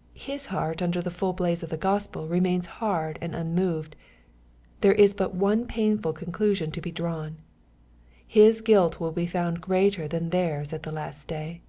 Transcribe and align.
''His 0.28 0.46
heart 0.52 0.82
under 0.82 1.00
the 1.00 1.10
full 1.10 1.32
blaze 1.32 1.62
of 1.62 1.70
the 1.70 1.78
Gospel 1.78 2.28
re 2.28 2.40
main* 2.40 2.62
hard 2.62 3.18
and 3.22 3.34
unmoved.— 3.34 3.96
There 4.82 4.92
is 4.92 5.14
but 5.14 5.34
one 5.34 5.64
pamfal 5.66 6.14
conclusion 6.14 6.70
to 6.72 6.82
be 6.82 6.92
drawn. 6.92 7.38
His 8.26 8.60
guilt 8.60 9.00
will 9.00 9.12
be 9.12 9.24
found 9.24 9.62
greatei 9.62 10.08
than 10.10 10.28
their's 10.28 10.74
at 10.74 10.82
the 10.82 10.92
last 10.92 11.26
day. 11.26 11.62